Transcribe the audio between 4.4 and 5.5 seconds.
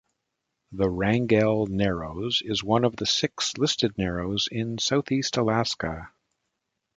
in Southeast